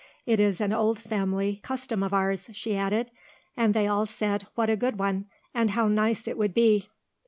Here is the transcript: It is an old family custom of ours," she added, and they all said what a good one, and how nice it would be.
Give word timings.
It 0.25 0.39
is 0.39 0.59
an 0.59 0.73
old 0.73 0.97
family 0.97 1.57
custom 1.61 2.01
of 2.01 2.11
ours," 2.11 2.49
she 2.53 2.75
added, 2.75 3.11
and 3.55 3.75
they 3.75 3.85
all 3.85 4.07
said 4.07 4.47
what 4.55 4.67
a 4.67 4.75
good 4.75 4.97
one, 4.97 5.27
and 5.53 5.69
how 5.69 5.87
nice 5.87 6.27
it 6.27 6.39
would 6.39 6.55
be. 6.55 6.89